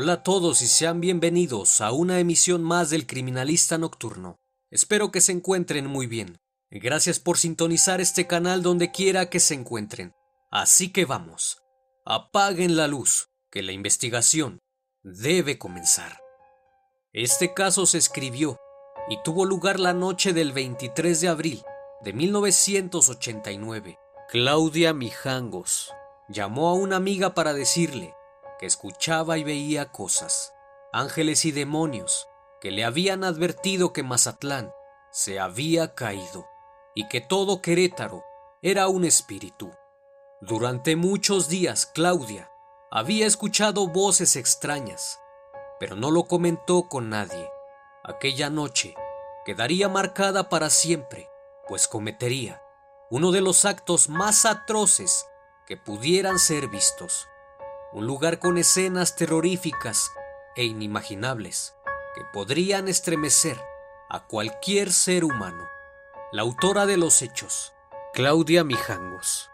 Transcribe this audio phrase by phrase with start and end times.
[0.00, 4.38] Hola a todos y sean bienvenidos a una emisión más del Criminalista Nocturno.
[4.70, 6.38] Espero que se encuentren muy bien.
[6.70, 10.14] Gracias por sintonizar este canal donde quiera que se encuentren.
[10.52, 11.64] Así que vamos,
[12.06, 14.60] apaguen la luz, que la investigación
[15.02, 16.20] debe comenzar.
[17.12, 18.56] Este caso se escribió
[19.08, 21.62] y tuvo lugar la noche del 23 de abril
[22.04, 23.98] de 1989.
[24.28, 25.92] Claudia Mijangos
[26.28, 28.14] llamó a una amiga para decirle
[28.58, 30.54] que escuchaba y veía cosas,
[30.92, 32.28] ángeles y demonios,
[32.60, 34.72] que le habían advertido que Mazatlán
[35.10, 36.48] se había caído
[36.94, 38.24] y que todo Querétaro
[38.62, 39.70] era un espíritu.
[40.40, 42.50] Durante muchos días Claudia
[42.90, 45.20] había escuchado voces extrañas,
[45.78, 47.50] pero no lo comentó con nadie.
[48.02, 48.94] Aquella noche
[49.44, 51.28] quedaría marcada para siempre,
[51.68, 52.62] pues cometería
[53.10, 55.26] uno de los actos más atroces
[55.66, 57.26] que pudieran ser vistos
[57.92, 60.12] un lugar con escenas terroríficas
[60.56, 61.74] e inimaginables
[62.14, 63.58] que podrían estremecer
[64.10, 65.66] a cualquier ser humano.
[66.32, 67.72] La autora de los hechos,
[68.12, 69.50] Claudia Mijangos,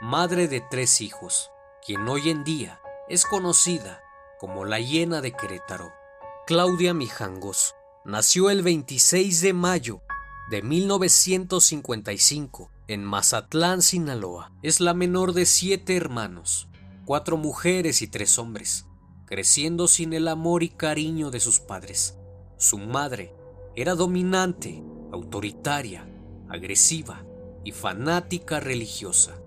[0.00, 1.50] madre de tres hijos,
[1.84, 4.02] quien hoy en día es conocida
[4.38, 5.92] como la hiena de Querétaro.
[6.46, 7.74] Claudia Mijangos
[8.04, 10.00] nació el 26 de mayo
[10.48, 14.52] de 1955 en Mazatlán, Sinaloa.
[14.62, 16.68] Es la menor de siete hermanos
[17.08, 18.84] cuatro mujeres y tres hombres,
[19.24, 22.18] creciendo sin el amor y cariño de sus padres.
[22.58, 23.34] Su madre
[23.74, 26.06] era dominante, autoritaria,
[26.50, 27.24] agresiva
[27.64, 29.38] y fanática religiosa,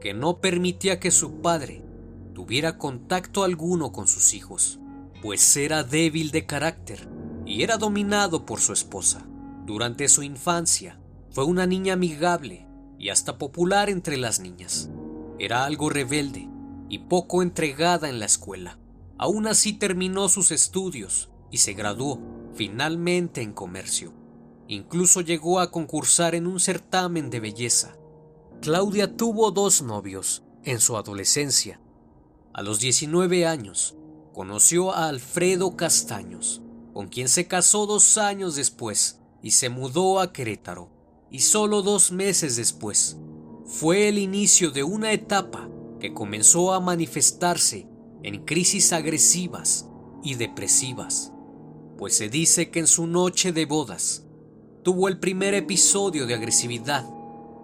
[0.00, 1.84] que no permitía que su padre
[2.32, 4.80] tuviera contacto alguno con sus hijos,
[5.20, 7.10] pues era débil de carácter
[7.44, 9.28] y era dominado por su esposa.
[9.66, 10.98] Durante su infancia
[11.30, 12.66] fue una niña amigable
[12.98, 14.88] y hasta popular entre las niñas.
[15.38, 16.48] Era algo rebelde
[16.92, 18.78] y poco entregada en la escuela.
[19.16, 22.20] Aún así terminó sus estudios y se graduó
[22.54, 24.12] finalmente en comercio.
[24.68, 27.96] Incluso llegó a concursar en un certamen de belleza.
[28.60, 31.80] Claudia tuvo dos novios en su adolescencia.
[32.52, 33.96] A los 19 años,
[34.34, 36.60] conoció a Alfredo Castaños,
[36.92, 40.90] con quien se casó dos años después y se mudó a Querétaro.
[41.30, 43.16] Y solo dos meses después,
[43.64, 45.70] fue el inicio de una etapa
[46.02, 47.88] que comenzó a manifestarse
[48.24, 49.88] en crisis agresivas
[50.24, 51.32] y depresivas,
[51.96, 54.26] pues se dice que en su noche de bodas
[54.82, 57.08] tuvo el primer episodio de agresividad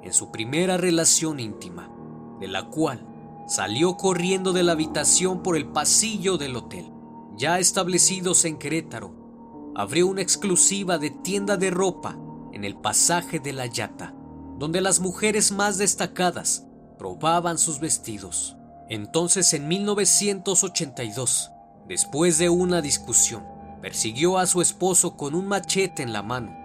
[0.05, 1.93] en su primera relación íntima,
[2.38, 3.05] de la cual
[3.49, 6.93] salió corriendo de la habitación por el pasillo del hotel.
[7.37, 12.17] Ya establecidos en Querétaro, abrió una exclusiva de tienda de ropa
[12.52, 14.14] en el pasaje de la Yata,
[14.61, 16.67] donde las mujeres más destacadas
[16.98, 18.56] probaban sus vestidos.
[18.88, 21.52] Entonces, en 1982,
[21.86, 23.44] después de una discusión,
[23.80, 26.56] persiguió a su esposo con un machete en la mano.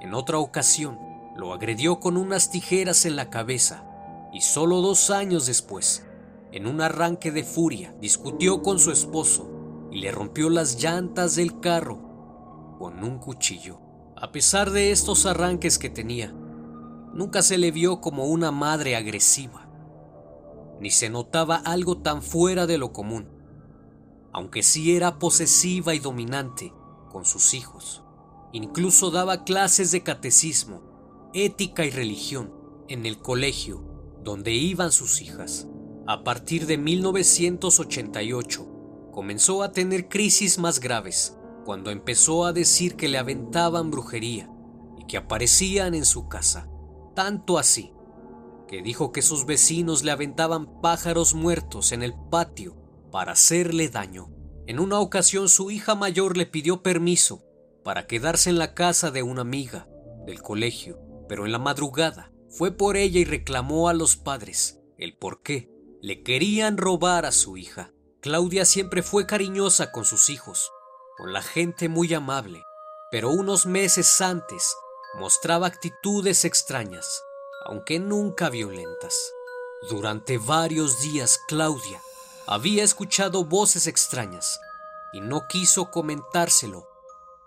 [0.00, 0.98] En otra ocasión,
[1.36, 3.84] lo agredió con unas tijeras en la cabeza
[4.32, 6.04] y solo dos años después,
[6.52, 9.48] en un arranque de furia, discutió con su esposo
[9.90, 13.80] y le rompió las llantas del carro con un cuchillo.
[14.16, 16.32] A pesar de estos arranques que tenía,
[17.12, 19.68] nunca se le vio como una madre agresiva,
[20.80, 23.28] ni se notaba algo tan fuera de lo común,
[24.32, 26.72] aunque sí era posesiva y dominante
[27.10, 28.02] con sus hijos.
[28.52, 30.82] Incluso daba clases de catecismo,
[31.34, 32.52] ética y religión
[32.88, 33.84] en el colegio
[34.22, 35.66] donde iban sus hijas.
[36.06, 43.08] A partir de 1988, comenzó a tener crisis más graves cuando empezó a decir que
[43.08, 44.50] le aventaban brujería
[44.98, 46.68] y que aparecían en su casa.
[47.14, 47.92] Tanto así
[48.72, 52.74] que dijo que sus vecinos le aventaban pájaros muertos en el patio
[53.10, 54.30] para hacerle daño.
[54.66, 57.44] En una ocasión su hija mayor le pidió permiso
[57.84, 59.90] para quedarse en la casa de una amiga
[60.24, 60.98] del colegio,
[61.28, 65.68] pero en la madrugada fue por ella y reclamó a los padres el por qué
[66.00, 67.92] le querían robar a su hija.
[68.22, 70.70] Claudia siempre fue cariñosa con sus hijos,
[71.18, 72.62] con la gente muy amable,
[73.10, 74.74] pero unos meses antes
[75.18, 77.22] mostraba actitudes extrañas,
[77.66, 79.32] aunque nunca violentas.
[79.88, 82.00] Durante varios días Claudia
[82.46, 84.60] había escuchado voces extrañas
[85.12, 86.88] y no quiso comentárselo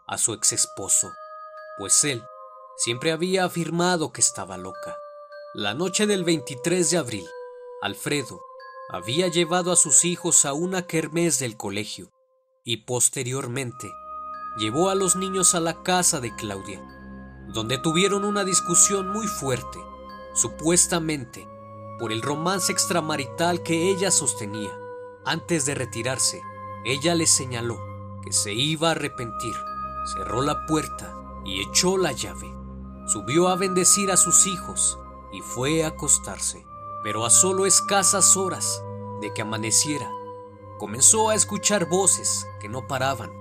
[0.07, 1.11] a su ex esposo,
[1.77, 2.23] pues él
[2.77, 4.97] Siempre había afirmado que estaba loca.
[5.53, 7.25] La noche del 23 de abril,
[7.81, 8.41] Alfredo
[8.89, 12.11] había llevado a sus hijos a una kermés del colegio
[12.65, 13.89] y posteriormente
[14.57, 16.83] llevó a los niños a la casa de Claudia,
[17.53, 19.79] donde tuvieron una discusión muy fuerte,
[20.35, 21.47] supuestamente
[21.97, 24.77] por el romance extramarital que ella sostenía.
[25.25, 26.41] Antes de retirarse,
[26.83, 27.79] ella le señaló
[28.21, 29.55] que se iba a arrepentir,
[30.13, 31.15] cerró la puerta
[31.45, 32.53] y echó la llave.
[33.07, 34.99] Subió a bendecir a sus hijos
[35.31, 36.65] y fue a acostarse.
[37.03, 38.81] Pero a solo escasas horas
[39.21, 40.09] de que amaneciera,
[40.79, 43.31] comenzó a escuchar voces que no paraban,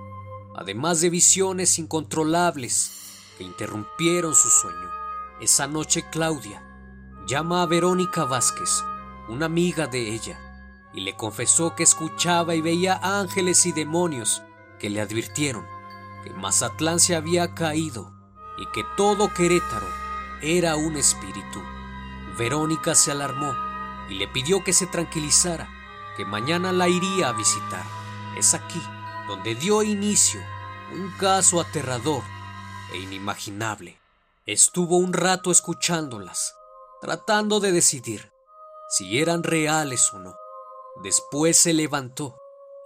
[0.54, 2.92] además de visiones incontrolables
[3.38, 4.90] que interrumpieron su sueño.
[5.40, 6.63] Esa noche Claudia
[7.26, 8.84] llama a Verónica Vázquez,
[9.28, 10.38] una amiga de ella,
[10.92, 14.42] y le confesó que escuchaba y veía ángeles y demonios
[14.78, 15.64] que le advirtieron
[16.24, 18.10] que Mazatlán se había caído
[18.56, 19.86] y que todo Querétaro
[20.40, 21.62] era un espíritu.
[22.38, 23.54] Verónica se alarmó
[24.08, 25.68] y le pidió que se tranquilizara,
[26.16, 27.84] que mañana la iría a visitar.
[28.38, 28.80] Es aquí
[29.28, 30.40] donde dio inicio
[30.92, 32.22] un caso aterrador
[32.92, 33.98] e inimaginable.
[34.46, 36.54] Estuvo un rato escuchándolas,
[37.04, 38.32] tratando de decidir
[38.88, 40.38] si eran reales o no.
[41.02, 42.34] Después se levantó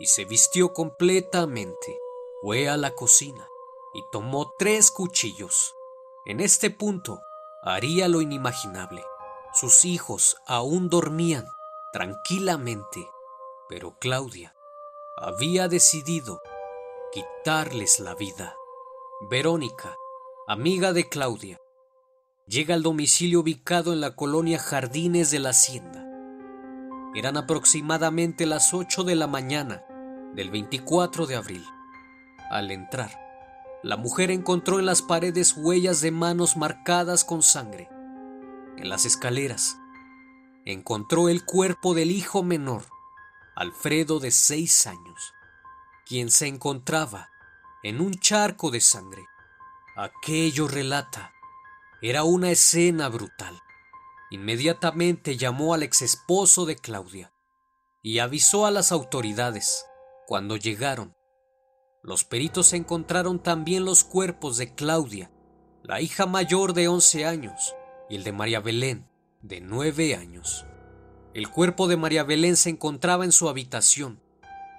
[0.00, 2.00] y se vistió completamente.
[2.42, 3.46] Fue a la cocina
[3.94, 5.72] y tomó tres cuchillos.
[6.26, 7.20] En este punto
[7.62, 9.04] haría lo inimaginable.
[9.54, 11.46] Sus hijos aún dormían
[11.92, 13.08] tranquilamente,
[13.68, 14.52] pero Claudia
[15.16, 16.42] había decidido
[17.12, 18.56] quitarles la vida.
[19.30, 19.96] Verónica,
[20.48, 21.60] amiga de Claudia,
[22.48, 26.04] llega al domicilio ubicado en la colonia Jardines de la Hacienda.
[27.14, 29.82] Eran aproximadamente las 8 de la mañana
[30.34, 31.64] del 24 de abril.
[32.50, 33.10] Al entrar,
[33.82, 37.88] la mujer encontró en las paredes huellas de manos marcadas con sangre.
[38.78, 39.76] En las escaleras
[40.64, 42.84] encontró el cuerpo del hijo menor,
[43.56, 45.34] Alfredo de seis años,
[46.06, 47.28] quien se encontraba
[47.82, 49.26] en un charco de sangre.
[49.96, 51.32] Aquello relata
[52.00, 53.58] era una escena brutal.
[54.30, 57.32] Inmediatamente llamó al ex esposo de Claudia
[58.02, 59.84] y avisó a las autoridades.
[60.26, 61.16] Cuando llegaron,
[62.02, 65.32] los peritos encontraron también los cuerpos de Claudia,
[65.82, 67.74] la hija mayor de 11 años,
[68.08, 69.08] y el de María Belén,
[69.42, 70.66] de 9 años.
[71.34, 74.20] El cuerpo de María Belén se encontraba en su habitación,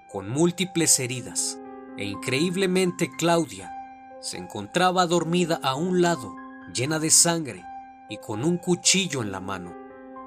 [0.09, 1.59] con múltiples heridas,
[1.97, 3.75] e increíblemente Claudia
[4.21, 6.35] se encontraba dormida a un lado,
[6.73, 7.63] llena de sangre
[8.09, 9.75] y con un cuchillo en la mano.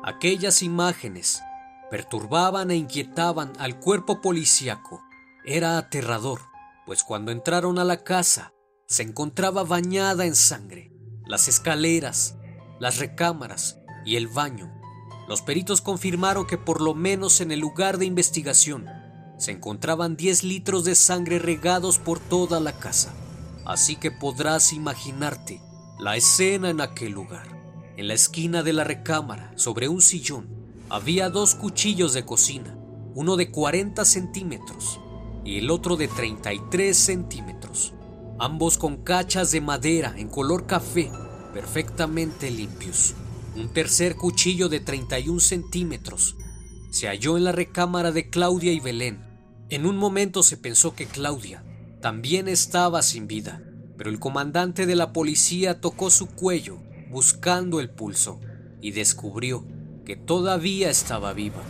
[0.04, 1.42] Aquellas imágenes
[1.90, 5.02] perturbaban e inquietaban al cuerpo policíaco.
[5.44, 6.52] Era aterrador
[6.86, 8.52] pues cuando entraron a la casa
[8.86, 10.92] se encontraba bañada en sangre.
[11.26, 12.36] Las escaleras,
[12.80, 14.72] las recámaras y el baño.
[15.28, 18.86] Los peritos confirmaron que por lo menos en el lugar de investigación
[19.38, 23.14] se encontraban 10 litros de sangre regados por toda la casa.
[23.64, 25.62] así que podrás imaginarte
[25.98, 27.46] la escena en aquel lugar.
[27.96, 30.48] En la esquina de la recámara, sobre un sillón,
[30.88, 32.76] había dos cuchillos de cocina,
[33.14, 35.00] uno de 40 centímetros
[35.44, 37.92] y el otro de 33 centímetros,
[38.38, 41.10] ambos con cachas de madera en color café,
[41.52, 43.14] perfectamente limpios.
[43.54, 46.36] Un tercer cuchillo de 31 centímetros
[46.90, 49.24] se halló en la recámara de Claudia y Belén.
[49.68, 51.64] En un momento se pensó que Claudia
[52.00, 53.62] también estaba sin vida,
[53.96, 56.78] pero el comandante de la policía tocó su cuello
[57.10, 58.40] buscando el pulso
[58.80, 59.66] y descubrió
[60.04, 61.62] que todavía estaba viva.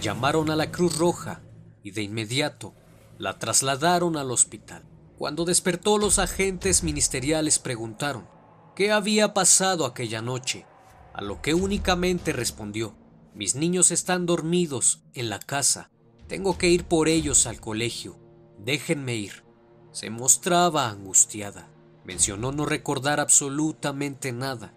[0.00, 1.42] Llamaron a la Cruz Roja
[1.82, 2.74] y de inmediato
[3.18, 4.84] la trasladaron al hospital.
[5.18, 8.26] Cuando despertó los agentes ministeriales preguntaron
[8.74, 10.66] qué había pasado aquella noche,
[11.12, 12.96] a lo que únicamente respondió,
[13.34, 15.90] mis niños están dormidos en la casa,
[16.26, 18.18] tengo que ir por ellos al colegio,
[18.58, 19.49] déjenme ir.
[19.92, 21.68] Se mostraba angustiada,
[22.04, 24.72] mencionó no recordar absolutamente nada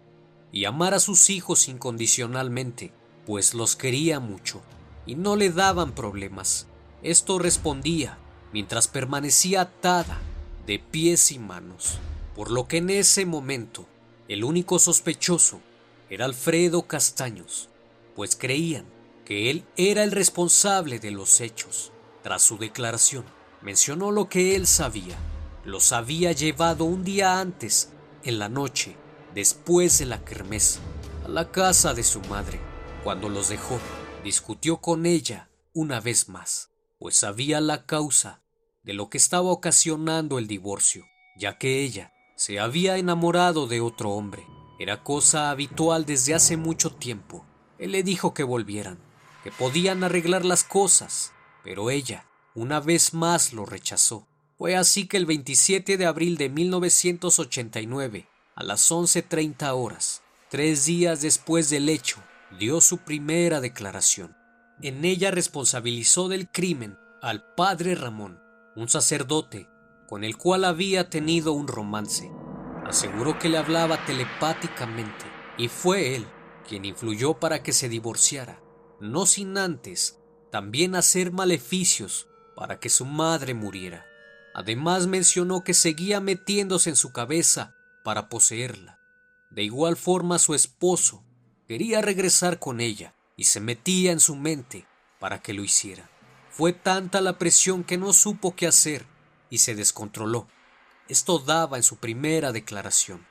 [0.52, 2.94] y amar a sus hijos incondicionalmente,
[3.26, 4.62] pues los quería mucho
[5.06, 6.68] y no le daban problemas.
[7.04, 8.18] Esto respondía
[8.52, 10.20] mientras permanecía atada
[10.66, 12.00] de pies y manos,
[12.36, 13.86] por lo que en ese momento
[14.28, 15.60] el único sospechoso
[16.10, 17.70] era Alfredo Castaños,
[18.16, 18.86] pues creían
[19.26, 21.92] que él era el responsable de los hechos.
[22.22, 23.26] Tras su declaración,
[23.64, 25.18] mencionó lo que él sabía.
[25.64, 27.94] Los había llevado un día antes,
[28.24, 28.98] en la noche,
[29.34, 30.80] después de la kermés,
[31.26, 32.60] a la casa de su madre.
[33.04, 33.80] Cuando los dejó,
[34.24, 38.44] discutió con ella una vez más, pues sabía la causa
[38.84, 41.06] de lo que estaba ocasionando el divorcio,
[41.38, 44.46] ya que ella se había enamorado de otro hombre.
[44.78, 47.46] Era cosa habitual desde hace mucho tiempo.
[47.78, 49.00] Él le dijo que volvieran,
[49.44, 51.32] que podían arreglar las cosas,
[51.64, 52.26] pero ella
[52.56, 54.28] una vez más lo rechazó.
[54.58, 61.22] Fue así que el 27 de abril de 1989, a las 11.30 horas, tres días
[61.22, 62.22] después del hecho,
[62.60, 64.36] dio su primera declaración.
[64.82, 68.40] En ella responsabilizó del crimen al padre Ramón,
[68.76, 69.68] un sacerdote
[70.08, 72.32] con el cual había tenido un romance.
[72.86, 75.26] Aseguró que le hablaba telepáticamente
[75.58, 76.28] y fue él
[76.68, 78.62] quien influyó para que se divorciara,
[79.00, 80.20] no sin antes
[80.52, 84.06] también hacer maleficios para que su madre muriera.
[84.54, 89.00] Además mencionó que seguía metiéndose en su cabeza para poseerla.
[89.50, 91.24] De igual forma su esposo
[91.68, 94.86] quería regresar con ella y se metía en su mente
[95.20, 96.10] para que lo hiciera.
[96.52, 99.06] Fue tanta la presión que no supo qué hacer
[99.50, 100.48] y se descontroló.
[101.08, 103.26] Esto daba en su primera declaración.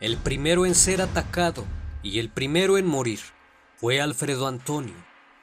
[0.00, 1.64] El primero en ser atacado
[2.02, 3.20] y el primero en morir
[3.76, 4.94] fue Alfredo Antonio,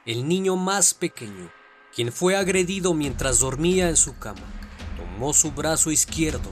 [0.06, 1.50] el niño más pequeño,
[1.98, 4.44] quien fue agredido mientras dormía en su cama.
[4.96, 6.48] Tomó su brazo izquierdo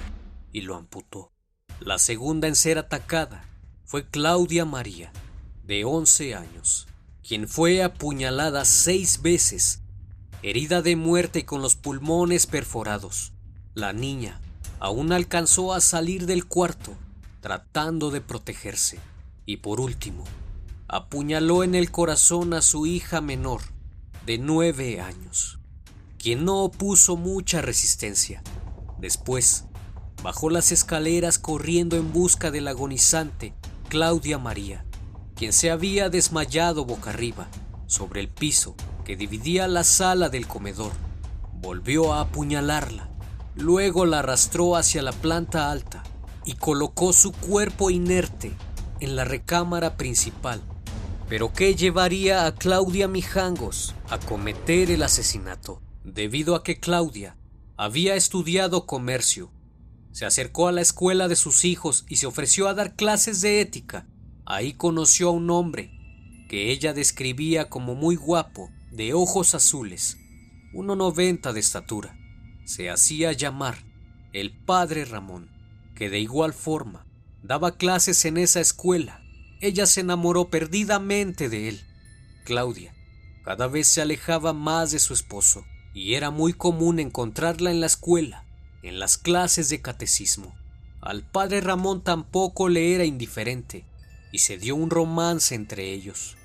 [0.51, 1.31] y lo amputó.
[1.79, 3.49] La segunda en ser atacada
[3.85, 5.13] fue Claudia María,
[5.63, 6.89] de 11 años,
[7.23, 9.83] quien fue apuñalada seis veces
[10.43, 13.33] herida de muerte con los pulmones perforados.
[13.73, 14.41] La niña
[14.81, 16.97] aún alcanzó a salir del cuarto,
[17.41, 18.99] tratando de protegerse.
[19.45, 20.25] Y por último,
[20.89, 23.76] apuñaló en el corazón a su hija menor,
[24.27, 25.61] de nueve años,
[26.19, 28.43] quien no opuso mucha resistencia.
[28.99, 29.67] Después,
[30.21, 33.55] bajó las escaleras corriendo en busca del agonizante
[33.89, 34.85] Claudia María,
[35.37, 37.47] quien se había desmayado boca arriba
[37.87, 40.91] sobre el piso que dividía la sala del comedor.
[41.53, 43.09] Volvió a apuñalarla.
[43.55, 46.03] Luego la arrastró hacia la planta alta
[46.45, 48.53] y colocó su cuerpo inerte
[48.99, 50.61] en la recámara principal.
[51.29, 55.83] Pero ¿qué llevaría a Claudia Mijangos a cometer el asesinato?
[56.05, 57.37] Debido a que Claudia
[57.77, 59.51] había estudiado comercio,
[60.13, 63.61] se acercó a la escuela de sus hijos y se ofreció a dar clases de
[63.61, 64.07] ética.
[64.45, 65.91] Ahí conoció a un hombre
[66.49, 70.17] que ella describía como muy guapo de ojos azules,
[70.75, 72.17] 1,90 de estatura.
[72.65, 73.85] Se hacía llamar
[74.33, 75.51] el padre Ramón,
[75.97, 77.05] que de igual forma
[77.43, 79.26] daba clases en esa escuela.
[79.61, 81.81] Ella se enamoró perdidamente de él.
[82.45, 82.95] Claudia
[83.45, 87.87] cada vez se alejaba más de su esposo y era muy común encontrarla en la
[87.87, 88.45] escuela,
[88.83, 90.55] en las clases de catecismo.
[91.01, 93.85] Al padre Ramón tampoco le era indiferente
[94.33, 96.37] y se dio un romance entre ellos.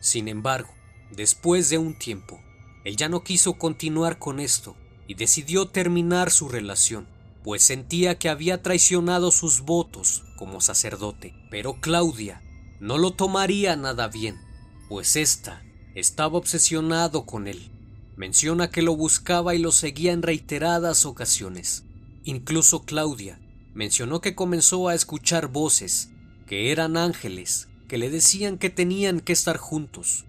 [0.00, 0.76] Sin embargo,
[1.10, 2.40] Después de un tiempo,
[2.84, 7.06] él ya no quiso continuar con esto y decidió terminar su relación,
[7.44, 11.32] pues sentía que había traicionado sus votos como sacerdote.
[11.48, 12.42] Pero Claudia
[12.80, 14.38] no lo tomaría nada bien,
[14.88, 15.62] pues ésta
[15.96, 17.70] estaba obsesionado con él.
[18.16, 21.84] Menciona que lo buscaba y lo seguía en reiteradas ocasiones.
[22.22, 23.40] Incluso Claudia
[23.72, 26.10] mencionó que comenzó a escuchar voces,
[26.46, 30.26] que eran ángeles, que le decían que tenían que estar juntos.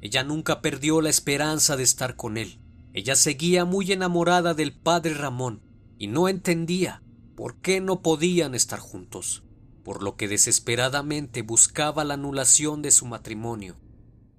[0.00, 2.58] Ella nunca perdió la esperanza de estar con él.
[2.94, 5.60] Ella seguía muy enamorada del padre Ramón
[5.98, 7.02] y no entendía
[7.36, 9.42] por qué no podían estar juntos,
[9.84, 13.76] por lo que desesperadamente buscaba la anulación de su matrimonio.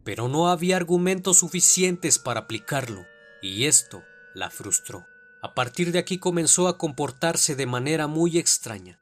[0.03, 3.05] Pero no había argumentos suficientes para aplicarlo,
[3.41, 5.05] y esto la frustró.
[5.41, 8.99] A partir de aquí comenzó a comportarse de manera muy extraña,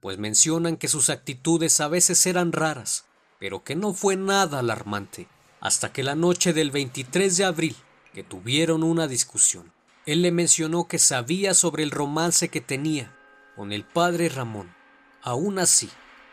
[0.00, 3.06] pues mencionan que sus actitudes a veces eran raras,
[3.38, 5.28] pero que no fue nada alarmante,
[5.60, 7.76] hasta que la noche del 23 de abril,
[8.12, 9.72] que tuvieron una discusión,
[10.06, 13.14] él le mencionó que sabía sobre el romance que tenía
[13.56, 14.74] con el padre Ramón.
[15.22, 15.90] Aún así,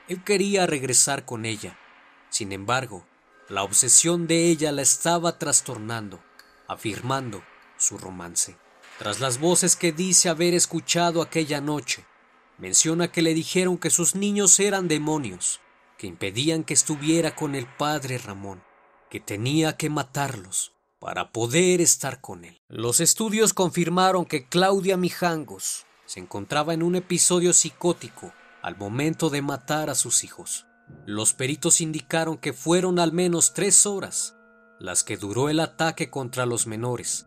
[0.08, 1.78] él quería regresar con ella.
[2.30, 3.06] Sin embargo,
[3.50, 6.22] la obsesión de ella la estaba trastornando,
[6.68, 7.44] afirmando
[7.78, 8.58] su romance.
[8.98, 12.06] Tras las voces que dice haber escuchado aquella noche,
[12.58, 15.60] menciona que le dijeron que sus niños eran demonios,
[15.98, 18.64] que impedían que estuviera con el padre Ramón,
[19.10, 22.60] que tenía que matarlos para poder estar con él.
[22.70, 29.42] Los estudios confirmaron que Claudia Mijangos se encontraba en un episodio psicótico al momento de
[29.42, 30.66] matar a sus hijos.
[31.06, 34.38] Los peritos indicaron que fueron al menos tres horas
[34.80, 37.26] las que duró el ataque contra los menores,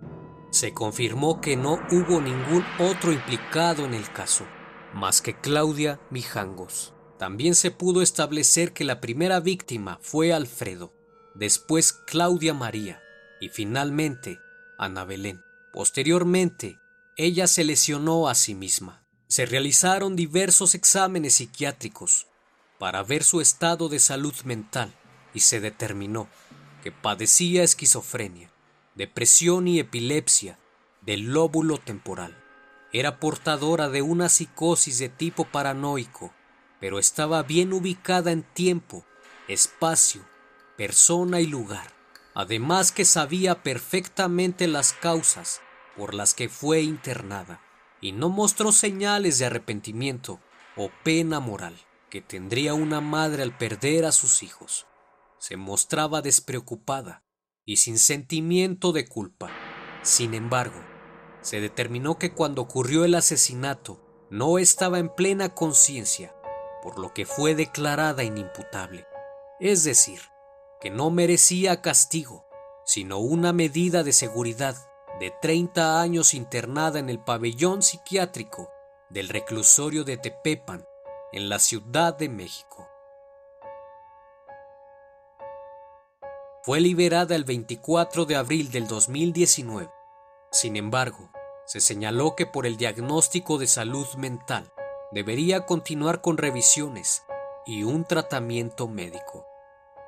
[0.51, 4.47] se confirmó que no hubo ningún otro implicado en el caso,
[4.95, 6.95] más que Claudia Mijangos.
[7.19, 10.95] También se pudo establecer que la primera víctima fue Alfredo,
[11.35, 13.01] después Claudia María
[13.41, 14.39] y finalmente
[14.79, 15.43] Ana Belén.
[15.73, 16.79] Posteriormente,
[17.17, 19.05] ella se lesionó a sí misma.
[19.31, 22.27] Se realizaron diversos exámenes psiquiátricos
[22.81, 24.93] para ver su estado de salud mental
[25.33, 26.27] y se determinó
[26.83, 28.51] que padecía esquizofrenia
[28.97, 30.59] depresión y epilepsia
[31.03, 32.37] del lóbulo temporal.
[32.93, 36.35] Era portadora de una psicosis de tipo paranoico,
[36.81, 39.05] pero estaba bien ubicada en tiempo,
[39.47, 40.23] espacio,
[40.77, 41.93] persona y lugar.
[42.35, 45.61] Además que sabía perfectamente las causas
[45.97, 47.61] por las que fue internada
[48.01, 50.41] y no mostró señales de arrepentimiento
[50.77, 51.77] o pena moral
[52.11, 54.87] que tendría una madre al perder a sus hijos.
[55.39, 57.25] Se mostraba despreocupada
[57.65, 59.51] y sin sentimiento de culpa.
[60.03, 60.81] Sin embargo,
[61.41, 66.35] se determinó que cuando ocurrió el asesinato no estaba en plena conciencia,
[66.83, 69.07] por lo que fue declarada inimputable.
[69.61, 70.21] Es decir,
[70.81, 72.47] que no merecía castigo,
[72.85, 74.90] sino una medida de seguridad
[75.21, 78.71] de 30 años internada en el pabellón psiquiátrico
[79.11, 80.87] del reclusorio de Tepepan,
[81.33, 82.89] en la Ciudad de México.
[86.63, 89.91] Fue liberada el 24 de abril del 2019.
[90.51, 91.31] Sin embargo,
[91.67, 94.73] se señaló que por el diagnóstico de salud mental
[95.13, 97.25] debería continuar con revisiones
[97.67, 99.47] y un tratamiento médico.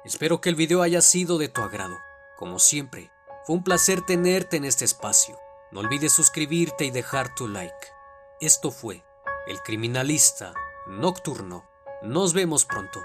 [0.05, 1.99] Espero que el video haya sido de tu agrado.
[2.37, 3.12] Como siempre,
[3.45, 5.39] fue un placer tenerte en este espacio.
[5.73, 7.89] No olvides suscribirte y dejar tu like.
[8.41, 9.05] Esto fue
[9.47, 10.55] El Criminalista
[10.87, 11.69] Nocturno.
[12.03, 13.05] Nos vemos pronto.